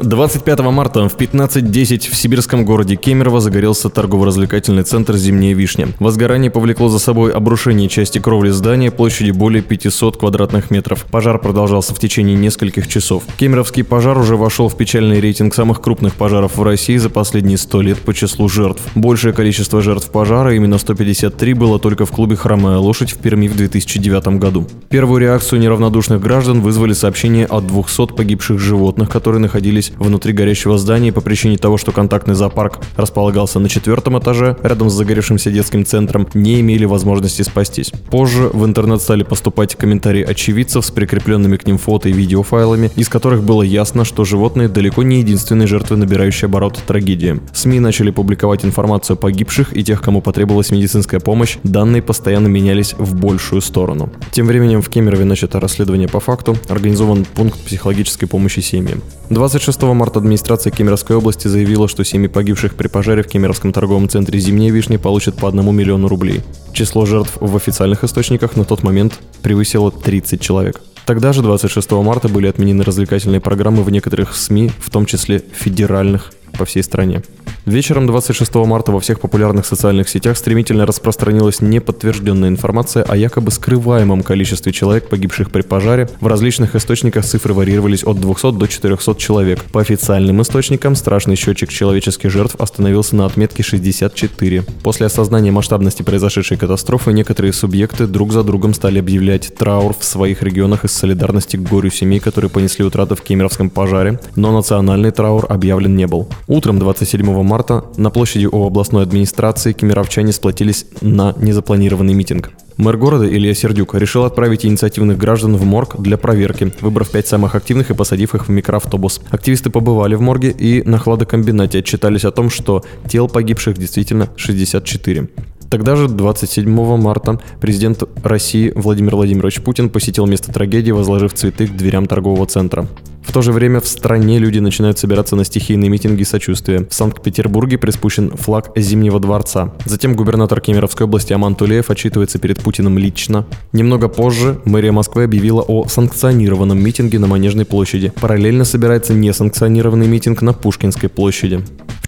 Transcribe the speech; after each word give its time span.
25 0.00 0.58
марта 0.60 1.08
в 1.08 1.16
15.10 1.16 2.10
в 2.10 2.16
сибирском 2.16 2.64
городе 2.64 2.96
Кемерово 2.96 3.40
загорелся 3.40 3.88
торгово-развлекательный 3.88 4.82
центр 4.82 5.14
«Зимняя 5.14 5.54
вишня». 5.54 5.88
Возгорание 6.00 6.50
повлекло 6.50 6.88
за 6.88 6.98
собой 6.98 7.30
обрушение 7.30 7.88
части 7.88 8.18
кровли 8.18 8.50
здания 8.50 8.90
площадью 8.90 9.34
более 9.34 9.62
500 9.62 10.16
квадратных 10.16 10.72
метров. 10.72 11.04
Пожар 11.10 11.38
продолжался 11.38 11.94
в 11.94 12.00
течение 12.00 12.36
нескольких 12.36 12.88
часов. 12.88 13.22
Кемеровский 13.36 13.84
пожар 13.84 14.18
уже 14.18 14.36
вошел 14.36 14.68
в 14.68 14.76
печальный 14.76 15.20
рейтинг 15.20 15.54
самых 15.54 15.80
крупных 15.80 16.14
пожаров 16.14 16.56
в 16.56 16.62
России 16.64 16.96
за 16.96 17.08
последние 17.08 17.56
100 17.56 17.82
лет 17.82 17.98
по 17.98 18.12
числу 18.12 18.48
жертв. 18.48 18.82
Большее 18.96 19.32
количество 19.32 19.80
жертв 19.80 20.10
пожара, 20.10 20.56
именно 20.56 20.78
153, 20.78 21.54
было 21.54 21.78
только 21.78 22.04
в 22.04 22.10
клубе 22.10 22.34
«Хромая 22.34 22.78
лошадь» 22.78 23.12
в 23.12 23.18
Перми 23.18 23.46
в 23.46 23.56
2009 23.56 24.38
году. 24.38 24.66
Первую 24.88 25.20
реакцию 25.20 25.60
неравнодушных 25.60 26.20
граждан 26.20 26.62
вызвали 26.62 26.94
сообщения 26.94 27.46
о 27.46 27.60
200 27.60 28.14
погибших 28.16 28.58
животных, 28.58 29.08
которые 29.08 29.40
находились 29.40 29.83
внутри 29.98 30.32
горящего 30.32 30.78
здания 30.78 31.12
по 31.12 31.20
причине 31.20 31.58
того, 31.58 31.76
что 31.76 31.92
контактный 31.92 32.34
зоопарк 32.34 32.78
располагался 32.96 33.58
на 33.58 33.68
четвертом 33.68 34.18
этаже, 34.18 34.56
рядом 34.62 34.90
с 34.90 34.94
загоревшимся 34.94 35.50
детским 35.50 35.84
центром, 35.84 36.28
не 36.34 36.60
имели 36.60 36.84
возможности 36.84 37.42
спастись. 37.42 37.92
Позже 38.10 38.50
в 38.52 38.64
интернет 38.64 39.00
стали 39.00 39.22
поступать 39.22 39.74
комментарии 39.74 40.22
очевидцев 40.22 40.84
с 40.84 40.90
прикрепленными 40.90 41.56
к 41.56 41.66
ним 41.66 41.78
фото 41.78 42.08
и 42.08 42.12
видеофайлами, 42.12 42.90
из 42.96 43.08
которых 43.08 43.42
было 43.42 43.62
ясно, 43.62 44.04
что 44.04 44.24
животные 44.24 44.68
далеко 44.68 45.02
не 45.02 45.18
единственные 45.18 45.66
жертвы, 45.66 45.96
набирающие 45.96 46.46
обороты 46.46 46.80
трагедии. 46.86 47.40
СМИ 47.52 47.80
начали 47.80 48.10
публиковать 48.10 48.64
информацию 48.64 49.14
о 49.14 49.16
погибших 49.16 49.76
и 49.76 49.82
тех, 49.84 50.00
кому 50.00 50.20
потребовалась 50.20 50.70
медицинская 50.70 51.20
помощь, 51.20 51.58
данные 51.62 52.02
постоянно 52.02 52.48
менялись 52.48 52.94
в 52.98 53.14
большую 53.14 53.62
сторону. 53.62 54.10
Тем 54.32 54.46
временем 54.46 54.82
в 54.82 54.88
Кемерове 54.88 55.24
начато 55.24 55.60
расследование 55.60 56.08
по 56.08 56.20
факту, 56.20 56.56
организован 56.68 57.24
пункт 57.24 57.58
психологической 57.60 58.28
помощи 58.28 58.60
семьям. 58.60 59.02
26 59.30 59.73
марта 59.82 60.18
администрация 60.20 60.70
Кемеровской 60.70 61.16
области 61.16 61.48
заявила, 61.48 61.88
что 61.88 62.04
семьи 62.04 62.28
погибших 62.28 62.74
при 62.74 62.88
пожаре 62.88 63.22
в 63.22 63.26
Кемеровском 63.26 63.72
торговом 63.72 64.08
центре 64.08 64.38
«Зимняя 64.38 64.72
вишня» 64.72 64.98
получат 64.98 65.36
по 65.36 65.48
одному 65.48 65.72
миллиону 65.72 66.08
рублей. 66.08 66.42
Число 66.72 67.04
жертв 67.06 67.36
в 67.40 67.56
официальных 67.56 68.04
источниках 68.04 68.56
на 68.56 68.64
тот 68.64 68.82
момент 68.82 69.20
превысило 69.42 69.90
30 69.90 70.40
человек. 70.40 70.80
Тогда 71.06 71.32
же, 71.32 71.42
26 71.42 71.90
марта, 71.92 72.28
были 72.28 72.46
отменены 72.46 72.84
развлекательные 72.84 73.40
программы 73.40 73.82
в 73.82 73.90
некоторых 73.90 74.34
СМИ, 74.34 74.70
в 74.78 74.90
том 74.90 75.04
числе 75.04 75.42
федеральных 75.52 76.32
по 76.56 76.64
всей 76.64 76.82
стране. 76.82 77.22
Вечером 77.66 78.06
26 78.06 78.54
марта 78.56 78.92
во 78.92 79.00
всех 79.00 79.20
популярных 79.20 79.64
социальных 79.64 80.10
сетях 80.10 80.36
стремительно 80.36 80.84
распространилась 80.84 81.62
неподтвержденная 81.62 82.50
информация 82.50 83.04
о 83.04 83.16
якобы 83.16 83.50
скрываемом 83.50 84.22
количестве 84.22 84.70
человек, 84.70 85.08
погибших 85.08 85.50
при 85.50 85.62
пожаре. 85.62 86.10
В 86.20 86.26
различных 86.26 86.74
источниках 86.76 87.24
цифры 87.24 87.54
варьировались 87.54 88.04
от 88.04 88.20
200 88.20 88.58
до 88.58 88.66
400 88.66 89.14
человек. 89.14 89.64
По 89.72 89.80
официальным 89.80 90.42
источникам 90.42 90.94
страшный 90.94 91.36
счетчик 91.36 91.70
человеческих 91.70 92.30
жертв 92.30 92.56
остановился 92.58 93.16
на 93.16 93.24
отметке 93.24 93.62
64. 93.62 94.64
После 94.82 95.06
осознания 95.06 95.50
масштабности 95.50 96.02
произошедшей 96.02 96.58
катастрофы 96.58 97.14
некоторые 97.14 97.54
субъекты 97.54 98.06
друг 98.06 98.32
за 98.32 98.44
другом 98.44 98.74
стали 98.74 98.98
объявлять 98.98 99.54
траур 99.54 99.94
в 99.98 100.04
своих 100.04 100.42
регионах 100.42 100.84
из 100.84 100.92
солидарности 100.92 101.56
к 101.56 101.62
горю 101.62 101.90
семей, 101.90 102.20
которые 102.20 102.50
понесли 102.50 102.84
утраты 102.84 103.14
в 103.14 103.22
Кемеровском 103.22 103.70
пожаре, 103.70 104.20
но 104.36 104.52
национальный 104.52 105.12
траур 105.12 105.46
объявлен 105.48 105.96
не 105.96 106.06
был. 106.06 106.28
Утром 106.46 106.78
27 106.78 107.24
марта 107.42 107.53
марта 107.54 107.84
на 107.96 108.10
площади 108.10 108.46
у 108.46 108.66
областной 108.66 109.04
администрации 109.04 109.72
кемеровчане 109.72 110.32
сплотились 110.32 110.86
на 111.00 111.36
незапланированный 111.38 112.12
митинг. 112.12 112.50
Мэр 112.78 112.96
города 112.96 113.28
Илья 113.28 113.54
Сердюк 113.54 113.94
решил 113.94 114.24
отправить 114.24 114.66
инициативных 114.66 115.18
граждан 115.18 115.54
в 115.54 115.64
морг 115.64 115.94
для 116.00 116.16
проверки, 116.18 116.72
выбрав 116.80 117.12
пять 117.12 117.28
самых 117.28 117.54
активных 117.54 117.90
и 117.90 117.94
посадив 117.94 118.34
их 118.34 118.48
в 118.48 118.50
микроавтобус. 118.50 119.20
Активисты 119.30 119.70
побывали 119.70 120.16
в 120.16 120.20
морге 120.20 120.50
и 120.50 120.82
на 120.82 120.98
хладокомбинате 120.98 121.78
отчитались 121.78 122.24
о 122.24 122.32
том, 122.32 122.50
что 122.50 122.82
тел 123.08 123.28
погибших 123.28 123.78
действительно 123.78 124.30
64. 124.34 125.28
Тогда 125.70 125.94
же, 125.94 126.08
27 126.08 126.96
марта, 126.96 127.40
президент 127.60 128.02
России 128.24 128.72
Владимир 128.74 129.14
Владимирович 129.14 129.60
Путин 129.60 129.90
посетил 129.90 130.26
место 130.26 130.52
трагедии, 130.52 130.90
возложив 130.90 131.34
цветы 131.34 131.68
к 131.68 131.76
дверям 131.76 132.06
торгового 132.06 132.46
центра. 132.46 132.88
То 133.34 133.42
же 133.42 133.50
время 133.50 133.80
в 133.80 133.88
стране 133.88 134.38
люди 134.38 134.60
начинают 134.60 134.96
собираться 134.96 135.34
на 135.34 135.44
стихийные 135.44 135.90
митинги 135.90 136.22
сочувствия. 136.22 136.86
В 136.88 136.94
Санкт-Петербурге 136.94 137.78
приспущен 137.78 138.30
флаг 138.30 138.70
Зимнего 138.76 139.18
дворца. 139.18 139.74
Затем 139.86 140.14
губернатор 140.14 140.60
Кемеровской 140.60 141.06
области 141.06 141.32
Аман 141.32 141.56
Тулеев 141.56 141.90
отчитывается 141.90 142.38
перед 142.38 142.62
Путиным 142.62 142.96
лично. 142.96 143.44
Немного 143.72 144.06
позже 144.06 144.60
мэрия 144.64 144.92
Москвы 144.92 145.24
объявила 145.24 145.62
о 145.62 145.88
санкционированном 145.88 146.78
митинге 146.78 147.18
на 147.18 147.26
Манежной 147.26 147.64
площади. 147.64 148.12
Параллельно 148.20 148.64
собирается 148.64 149.14
несанкционированный 149.14 150.06
митинг 150.06 150.40
на 150.40 150.52
Пушкинской 150.52 151.08
площади. 151.08 151.64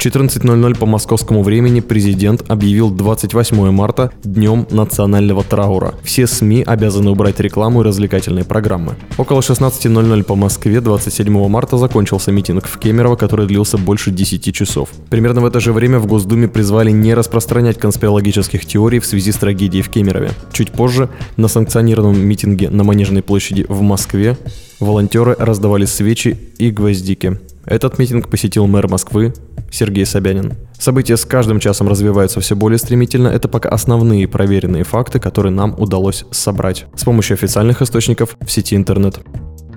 В 0.06 0.08
14.00 0.08 0.78
по 0.78 0.86
московскому 0.86 1.42
времени 1.42 1.80
президент 1.80 2.48
объявил 2.48 2.90
28 2.92 3.72
марта 3.72 4.12
днем 4.22 4.64
национального 4.70 5.42
траура. 5.42 5.94
Все 6.04 6.28
СМИ 6.28 6.62
обязаны 6.62 7.10
убрать 7.10 7.40
рекламу 7.40 7.80
и 7.80 7.84
развлекательные 7.84 8.44
программы. 8.44 8.94
Около 9.18 9.40
16.00 9.40 10.22
по 10.22 10.36
Москве 10.36 10.80
27 10.80 11.48
марта 11.48 11.76
закончился 11.76 12.30
митинг 12.30 12.68
в 12.68 12.78
Кемерово, 12.78 13.16
который 13.16 13.48
длился 13.48 13.78
больше 13.78 14.12
10 14.12 14.54
часов. 14.54 14.90
Примерно 15.10 15.40
в 15.40 15.44
это 15.44 15.58
же 15.58 15.72
время 15.72 15.98
в 15.98 16.06
Госдуме 16.06 16.46
призвали 16.46 16.92
не 16.92 17.12
распространять 17.12 17.80
конспирологических 17.80 18.64
теорий 18.64 19.00
в 19.00 19.06
связи 19.06 19.32
с 19.32 19.36
трагедией 19.36 19.82
в 19.82 19.88
Кемерове. 19.88 20.30
Чуть 20.52 20.70
позже 20.70 21.08
на 21.36 21.48
санкционированном 21.48 22.24
митинге 22.24 22.70
на 22.70 22.84
Манежной 22.84 23.22
площади 23.22 23.66
в 23.68 23.80
Москве 23.80 24.38
волонтеры 24.78 25.34
раздавали 25.36 25.84
свечи 25.84 26.38
и 26.58 26.70
гвоздики. 26.70 27.40
Этот 27.64 27.98
митинг 27.98 28.28
посетил 28.28 28.68
мэр 28.68 28.86
Москвы 28.86 29.34
Сергей 29.70 30.06
Собянин. 30.06 30.54
События 30.78 31.16
с 31.16 31.24
каждым 31.24 31.60
часом 31.60 31.88
развиваются 31.88 32.40
все 32.40 32.54
более 32.54 32.78
стремительно. 32.78 33.28
Это 33.28 33.48
пока 33.48 33.68
основные 33.68 34.28
проверенные 34.28 34.84
факты, 34.84 35.18
которые 35.18 35.52
нам 35.52 35.74
удалось 35.78 36.24
собрать 36.30 36.86
с 36.94 37.04
помощью 37.04 37.34
официальных 37.34 37.82
источников 37.82 38.36
в 38.40 38.50
сети 38.50 38.76
интернет. 38.76 39.20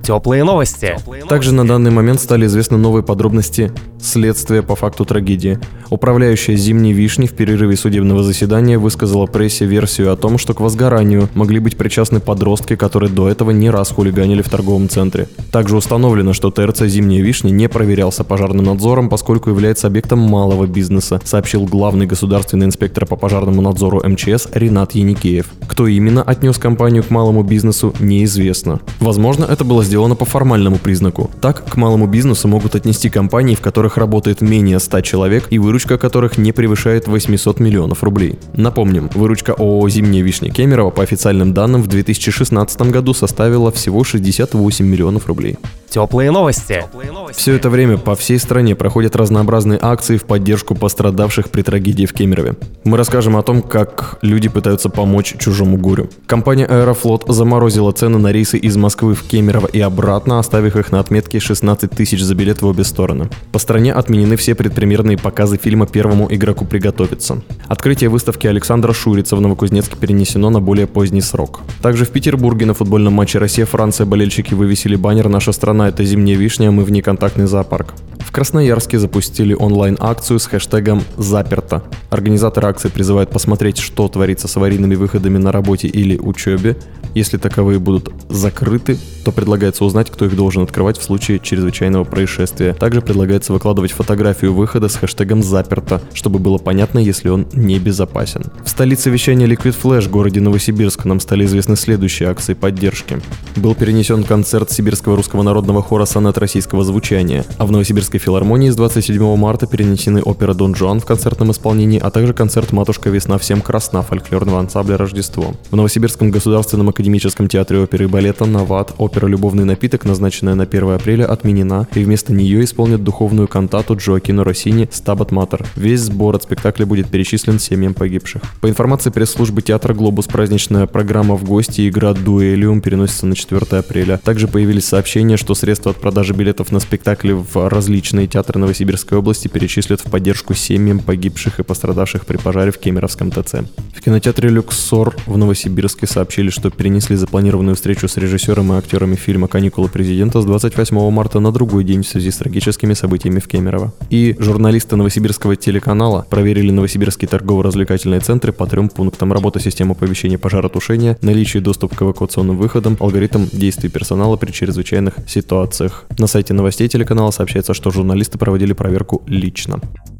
Теплые 0.03 0.43
новости. 0.43 0.95
Также 1.27 1.53
на 1.53 1.67
данный 1.67 1.91
момент 1.91 2.19
стали 2.19 2.45
известны 2.45 2.77
новые 2.77 3.03
подробности 3.03 3.71
следствия 4.01 4.61
по 4.61 4.75
факту 4.75 5.05
трагедии. 5.05 5.59
Управляющая 5.89 6.55
«Зимней 6.55 6.93
вишни» 6.93 7.25
в 7.25 7.33
перерыве 7.33 7.75
судебного 7.75 8.23
заседания 8.23 8.77
высказала 8.77 9.25
прессе 9.25 9.65
версию 9.65 10.13
о 10.13 10.15
том, 10.15 10.37
что 10.37 10.53
к 10.53 10.61
возгоранию 10.61 11.29
могли 11.33 11.59
быть 11.59 11.77
причастны 11.77 12.19
подростки, 12.19 12.75
которые 12.75 13.11
до 13.11 13.29
этого 13.29 13.51
не 13.51 13.69
раз 13.69 13.89
хулиганили 13.91 14.41
в 14.41 14.49
торговом 14.49 14.87
центре. 14.89 15.27
Также 15.51 15.75
установлено, 15.75 16.33
что 16.33 16.51
ТРЦ 16.51 16.83
«Зимняя 16.83 17.21
вишня» 17.21 17.49
не 17.49 17.67
проверялся 17.67 18.23
пожарным 18.23 18.65
надзором, 18.65 19.09
поскольку 19.09 19.49
является 19.49 19.87
объектом 19.87 20.19
малого 20.19 20.67
бизнеса, 20.67 21.19
сообщил 21.23 21.65
главный 21.65 22.05
государственный 22.05 22.67
инспектор 22.67 23.05
по 23.05 23.15
пожарному 23.15 23.61
надзору 23.61 24.01
МЧС 24.07 24.47
Ренат 24.53 24.93
Яникеев. 24.93 25.47
Кто 25.67 25.87
именно 25.87 26.21
отнес 26.21 26.57
компанию 26.57 27.03
к 27.03 27.09
малому 27.09 27.43
бизнесу, 27.43 27.93
неизвестно. 27.99 28.79
Возможно, 28.99 29.45
это 29.45 29.63
было 29.63 29.83
сделано 29.89 30.13
по 30.15 30.23
формальному 30.23 30.77
признаку. 30.77 31.31
Так, 31.41 31.65
к 31.65 31.75
малому 31.75 32.05
бизнесу 32.05 32.47
могут 32.47 32.75
отнести 32.75 33.09
компании, 33.09 33.55
в 33.55 33.59
которых 33.59 33.97
работает 33.97 34.39
менее 34.39 34.79
100 34.79 35.01
человек 35.01 35.47
и 35.49 35.57
выручка 35.57 35.97
которых 35.97 36.37
не 36.37 36.51
превышает 36.51 37.07
800 37.07 37.59
миллионов 37.59 38.03
рублей. 38.03 38.37
Напомним, 38.53 39.09
выручка 39.15 39.53
ООО 39.53 39.89
«Зимняя 39.89 40.23
вишня» 40.23 40.51
Кемерово 40.51 40.91
по 40.91 41.01
официальным 41.01 41.55
данным 41.55 41.81
в 41.81 41.87
2016 41.87 42.81
году 42.81 43.15
составила 43.15 43.71
всего 43.71 44.03
68 44.03 44.85
миллионов 44.85 45.25
рублей. 45.25 45.57
Теплые 45.89 46.29
новости. 46.29 46.85
Все 47.31 47.55
это 47.55 47.71
время 47.71 47.97
по 47.97 48.15
всей 48.15 48.37
стране 48.37 48.75
проходят 48.75 49.15
разнообразные 49.15 49.79
акции 49.81 50.17
в 50.17 50.25
поддержку 50.25 50.75
пострадавших 50.75 51.49
при 51.49 51.63
трагедии 51.63 52.05
в 52.05 52.13
Кемерове. 52.13 52.53
Мы 52.83 52.95
расскажем 52.95 53.35
о 53.35 53.41
том, 53.41 53.63
как 53.63 54.19
люди 54.21 54.49
пытаются 54.49 54.89
помочь 54.89 55.35
чужому 55.39 55.77
горю. 55.77 56.09
Компания 56.27 56.65
Аэрофлот 56.65 57.25
заморозила 57.27 57.91
цены 57.91 58.19
на 58.19 58.31
рейсы 58.31 58.59
из 58.59 58.77
Москвы 58.77 59.15
в 59.15 59.23
Кемерово 59.23 59.65
и 59.65 59.78
обратно, 59.81 60.39
оставив 60.39 60.75
их 60.75 60.91
на 60.91 60.99
отметке 60.99 61.39
16 61.39 61.91
тысяч 61.91 62.21
за 62.21 62.35
билет 62.35 62.61
в 62.61 62.65
обе 62.65 62.83
стороны. 62.83 63.29
По 63.51 63.59
стране 63.59 63.93
отменены 63.93 64.35
все 64.35 64.55
предпремьерные 64.55 65.17
показы 65.17 65.57
фильма 65.57 65.87
«Первому 65.87 66.27
игроку 66.29 66.65
приготовиться». 66.65 67.41
Открытие 67.67 68.09
выставки 68.09 68.47
Александра 68.47 68.93
Шурица 68.93 69.35
в 69.35 69.41
Новокузнецке 69.41 69.95
перенесено 69.95 70.49
на 70.49 70.59
более 70.59 70.87
поздний 70.87 71.21
срок. 71.21 71.61
Также 71.81 72.05
в 72.05 72.09
Петербурге 72.09 72.65
на 72.65 72.73
футбольном 72.73 73.13
матче 73.13 73.39
Россия-Франция 73.39 74.05
болельщики 74.05 74.53
вывесили 74.53 74.95
баннер 74.95 75.29
«Наша 75.29 75.51
страна– 75.51 75.87
это 75.89 76.03
зимняя 76.03 76.37
вишня, 76.37 76.71
мы 76.71 76.83
внеконтактный 76.83 77.45
зоопарк». 77.45 77.93
В 78.19 78.31
Красноярске 78.31 78.99
запустили 78.99 79.55
онлайн-акцию 79.55 80.39
с 80.39 80.45
хэштегом 80.45 81.03
«Заперто». 81.17 81.83
Организаторы 82.11 82.67
акции 82.67 82.89
призывают 82.89 83.31
посмотреть, 83.31 83.79
что 83.79 84.07
творится 84.07 84.47
с 84.47 84.55
аварийными 84.55 84.93
выходами 84.93 85.39
на 85.39 85.51
работе 85.51 85.87
или 85.87 86.15
учебе. 86.17 86.77
Если 87.15 87.37
таковые 87.37 87.79
будут 87.79 88.11
закрыты, 88.29 88.99
то 89.29 89.33
предлагается 89.33 89.85
узнать, 89.85 90.09
кто 90.09 90.25
их 90.25 90.35
должен 90.35 90.63
открывать 90.63 90.97
в 90.97 91.03
случае 91.03 91.37
чрезвычайного 91.37 92.03
происшествия. 92.03 92.73
Также 92.73 92.99
предлагается 92.99 93.53
выкладывать 93.53 93.91
фотографию 93.91 94.55
выхода 94.55 94.89
с 94.89 94.95
хэштегом 94.95 95.43
«Заперто», 95.43 96.01
чтобы 96.15 96.39
было 96.39 96.57
понятно, 96.57 96.97
если 96.97 97.29
он 97.29 97.45
небезопасен. 97.53 98.45
В 98.65 98.69
столице 98.69 99.11
вещания 99.11 99.45
Liquid 99.45 99.75
Flash, 99.79 100.09
городе 100.09 100.41
Новосибирск, 100.41 101.05
нам 101.05 101.19
стали 101.19 101.45
известны 101.45 101.75
следующие 101.75 102.27
акции 102.27 102.55
поддержки. 102.55 103.21
Был 103.55 103.75
перенесен 103.75 104.23
концерт 104.23 104.71
Сибирского 104.71 105.15
русского 105.15 105.43
народного 105.43 105.83
хора 105.83 106.05
«Сонет 106.05 106.39
российского 106.39 106.83
звучания», 106.83 107.45
а 107.59 107.67
в 107.67 107.71
Новосибирской 107.71 108.19
филармонии 108.19 108.71
с 108.71 108.75
27 108.75 109.35
марта 109.35 109.67
перенесены 109.67 110.23
опера 110.23 110.55
«Дон 110.55 110.73
Жуан» 110.73 111.01
в 111.01 111.05
концертном 111.05 111.51
исполнении, 111.51 111.99
а 111.99 112.09
также 112.09 112.33
концерт 112.33 112.71
«Матушка 112.71 113.11
весна 113.11 113.37
всем 113.37 113.61
красна» 113.61 114.01
фольклорного 114.01 114.59
ансамбля 114.59 114.97
«Рождество». 114.97 115.53
В 115.69 115.75
Новосибирском 115.75 116.31
государственном 116.31 116.89
академическом 116.89 117.47
театре 117.47 117.79
оперы 117.79 118.05
и 118.05 118.07
балета 118.07 118.45
«Нават» 118.45 118.95
опера 118.97 119.18
«Любовный 119.27 119.65
напиток», 119.65 120.05
назначенная 120.05 120.55
на 120.55 120.63
1 120.63 120.89
апреля, 120.91 121.25
отменена, 121.25 121.87
и 121.93 122.03
вместо 122.03 122.33
нее 122.33 122.63
исполнят 122.63 123.03
духовную 123.03 123.47
кантату 123.47 123.95
Джоакино 123.95 124.43
Россини 124.43 124.87
«Стабат 124.91 125.31
Матер». 125.31 125.65
Весь 125.75 126.01
сбор 126.01 126.35
от 126.35 126.43
спектакля 126.43 126.85
будет 126.85 127.09
перечислен 127.09 127.59
семьям 127.59 127.93
погибших. 127.93 128.41
По 128.61 128.69
информации 128.69 129.09
пресс-службы 129.09 129.61
театра 129.61 129.93
«Глобус», 129.93 130.27
праздничная 130.27 130.85
программа 130.85 131.35
в 131.35 131.43
гости 131.43 131.87
игра 131.87 132.13
«Дуэлиум» 132.13 132.81
переносится 132.81 133.25
на 133.25 133.35
4 133.35 133.79
апреля. 133.79 134.17
Также 134.23 134.47
появились 134.47 134.85
сообщения, 134.85 135.37
что 135.37 135.55
средства 135.55 135.91
от 135.91 135.97
продажи 135.97 136.33
билетов 136.33 136.71
на 136.71 136.79
спектакли 136.79 137.31
в 137.31 137.69
различные 137.69 138.27
театры 138.27 138.59
Новосибирской 138.59 139.17
области 139.17 139.47
перечислят 139.47 140.01
в 140.01 140.09
поддержку 140.09 140.53
семьям 140.53 140.99
погибших 140.99 141.59
и 141.59 141.63
пострадавших 141.63 142.25
при 142.25 142.37
пожаре 142.37 142.71
в 142.71 142.77
Кемеровском 142.77 143.31
ТЦ. 143.31 143.55
В 143.95 144.01
кинотеатре 144.01 144.49
«Люксор» 144.49 145.15
в 145.25 145.37
Новосибирске 145.37 146.07
сообщили, 146.07 146.49
что 146.49 146.69
перенесли 146.69 147.15
запланированную 147.15 147.75
встречу 147.75 148.07
с 148.07 148.17
режиссером 148.17 148.73
и 148.73 148.77
актерами 148.99 149.15
фильма 149.15 149.47
«Каникулы 149.47 149.87
президента» 149.87 150.41
с 150.41 150.45
28 150.45 151.09
марта 151.09 151.39
на 151.39 151.53
другой 151.53 151.85
день 151.85 152.03
в 152.03 152.07
связи 152.07 152.31
с 152.31 152.35
трагическими 152.35 152.93
событиями 152.93 153.39
в 153.39 153.47
Кемерово. 153.47 153.93
И 154.09 154.35
журналисты 154.39 154.97
Новосибирского 154.97 155.55
телеканала 155.55 156.25
проверили 156.29 156.69
новосибирские 156.71 157.29
торгово-развлекательные 157.29 158.19
центры 158.19 158.51
по 158.51 158.67
трем 158.67 158.89
пунктам 158.89 159.31
работы 159.31 159.61
системы 159.61 159.91
оповещения 159.91 160.37
пожаротушения, 160.37 161.17
наличие 161.21 161.63
доступа 161.63 161.95
к 161.95 162.01
эвакуационным 162.01 162.57
выходам, 162.57 162.97
алгоритм 162.99 163.45
действий 163.53 163.89
персонала 163.89 164.35
при 164.35 164.51
чрезвычайных 164.51 165.13
ситуациях. 165.27 166.03
На 166.17 166.27
сайте 166.27 166.53
новостей 166.53 166.89
телеканала 166.89 167.31
сообщается, 167.31 167.73
что 167.73 167.91
журналисты 167.91 168.37
проводили 168.37 168.73
проверку 168.73 169.21
лично. 169.27 169.79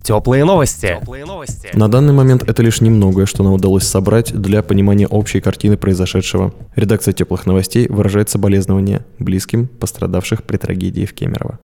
Теплые 0.10 0.46
новости. 0.46 0.98
Теплые 1.00 1.26
новости. 1.26 1.70
На 1.74 1.88
данный 1.88 2.14
момент 2.14 2.44
это 2.48 2.64
лишь 2.64 2.82
немногое, 2.82 3.26
что 3.26 3.44
нам 3.44 3.54
удалось 3.54 3.84
собрать 3.84 4.34
для 4.34 4.64
понимания 4.64 5.06
общей 5.06 5.40
картины 5.40 5.78
произошедшего. 5.78 6.54
Редакция 6.76 7.14
теплых 7.14 7.46
новостей 7.46 7.88
выражает 7.88 8.30
соболезнования 8.70 9.06
близким 9.18 9.68
пострадавших 9.68 10.44
при 10.44 10.58
трагедии 10.58 11.06
в 11.06 11.14
Кемерово. 11.14 11.60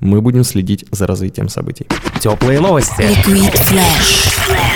Мы 0.00 0.20
будем 0.20 0.44
следить 0.44 0.84
за 0.90 1.06
развитием 1.06 1.48
событий. 1.48 1.86
Теплые 2.20 2.60
новости. 2.60 3.02
Liquid 3.02 3.52
Flash. 3.52 4.69